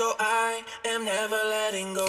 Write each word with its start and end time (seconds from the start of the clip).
So 0.00 0.14
I 0.18 0.62
am 0.86 1.04
never 1.04 1.36
letting 1.36 1.92
go. 1.92 2.08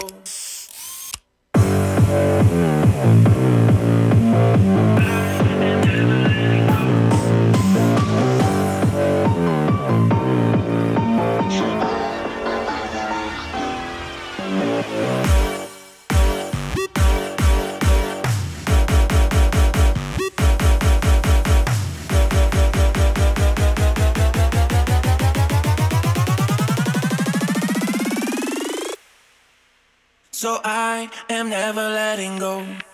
Is 31.04 32.91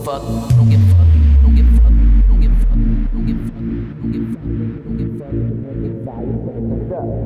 fuck, 0.00 0.22
don't 0.56 0.68
give 0.68 0.80
a 0.80 0.86
fuck, 0.94 1.06
don't 1.42 1.54
give 1.54 1.66
a 1.66 1.76
fuck, 1.76 1.92
don't 2.28 2.40
give 2.40 2.50
a 2.50 2.60
fuck, 2.60 2.72
don't 3.12 3.26
give 3.26 3.36
a 3.36 3.44
fuck, 3.44 3.60
don't 3.60 4.06
give 4.06 4.20
a 4.20 4.32
fuck, 4.32 4.44
don't 4.84 4.96
give 4.96 5.10
a 5.10 5.20
fuck. 5.20 5.30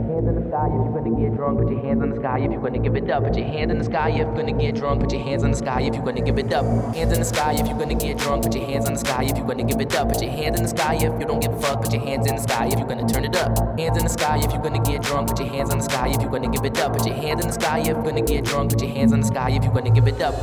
Hands 0.05 0.29
in 0.29 0.35
the 0.35 0.45
sky 0.49 0.67
if 0.67 0.73
you're 0.75 0.95
gonna 0.95 1.21
get 1.21 1.35
drunk, 1.37 1.59
put 1.59 1.71
your 1.71 1.81
hands 1.81 2.03
in 2.03 2.11
the 2.11 2.17
sky 2.17 2.39
if 2.39 2.51
you're 2.51 2.61
gonna 2.61 2.79
give 2.79 2.97
it 2.97 3.11
up. 3.11 3.25
Put 3.25 3.37
your 3.37 3.47
hands 3.47 3.71
in 3.73 3.79
the 3.79 3.85
sky 3.85 4.11
if 4.11 4.17
you're 4.17 4.35
gonna 4.35 4.53
get 4.53 4.75
drunk, 4.75 5.01
put 5.01 5.13
your 5.13 5.23
hands 5.23 5.45
on 5.45 5.51
the 5.51 5.57
sky 5.57 5.81
if 5.83 5.95
you're 5.95 6.05
gonna 6.05 6.21
give 6.21 6.39
it 6.39 6.53
up. 6.53 6.65
Hands 6.95 7.13
in 7.13 7.19
the 7.19 7.25
sky 7.25 7.53
if 7.55 7.67
you're 7.67 7.79
gonna 7.79 7.95
get 7.95 8.19
drunk, 8.19 8.43
put 8.43 8.55
your 8.55 8.67
hands 8.67 8.87
on 8.87 8.93
the 8.93 8.99
sky 8.99 9.25
if 9.25 9.37
you're 9.37 9.47
gonna 9.47 9.65
give 9.65 9.81
it 9.81 9.95
up. 9.95 10.09
Put 10.09 10.23
your 10.23 10.31
hands 10.33 10.59
in 10.59 10.63
the 10.65 10.69
sky 10.69 10.95
if 10.97 11.03
you 11.03 11.27
don't 11.27 11.41
give 11.41 11.53
a 11.53 11.61
fuck, 11.61 11.83
put 11.83 11.93
your 11.93 12.03
hands 12.03 12.27
in 12.27 12.35
the 12.37 12.43
sky 12.43 12.67
if 12.67 12.79
you're 12.79 12.89
gonna 12.89 13.07
turn 13.09 13.25
it 13.25 13.37
up. 13.37 13.79
Hands 13.79 13.97
in 13.97 14.05
the 14.05 14.11
sky 14.11 14.39
if 14.43 14.53
you're 14.53 14.63
gonna 14.63 14.83
get 14.83 15.03
drunk, 15.03 15.29
put 15.29 15.39
your 15.39 15.49
hands 15.49 15.71
on 15.71 15.79
the 15.79 15.85
sky 15.85 16.09
if 16.09 16.21
you're 16.21 16.31
gonna 16.31 16.49
give 16.49 16.65
it 16.65 16.79
up. 16.79 16.93
Put 16.93 17.07
your 17.07 17.17
hands 17.17 17.41
in 17.41 17.49
the 17.49 17.55
sky 17.55 17.79
if 17.81 17.87
you're 17.87 18.03
gonna 18.03 18.23
get 18.23 18.45
drunk, 18.45 18.71
put 18.71 18.83
your 18.83 18.91
hands 18.91 19.13
on 19.13 19.21
the 19.21 19.27
sky 19.27 19.51
if 19.51 19.65
you're 19.65 19.73
gonna 19.73 19.91
give 19.91 20.07
it 20.07 20.21
up. 20.21 20.35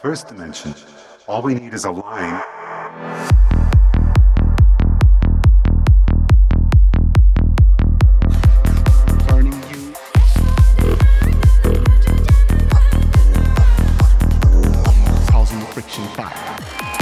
First 0.00 0.28
dimension, 0.28 0.74
all 1.26 1.42
we 1.42 1.54
need 1.54 1.74
is 1.74 1.84
a 1.84 1.90
line 1.90 2.42
friction 15.74 16.04
fire. 16.16 16.97